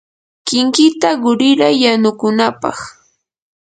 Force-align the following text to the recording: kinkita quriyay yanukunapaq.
kinkita 0.47 1.09
quriyay 1.21 1.75
yanukunapaq. 1.83 2.77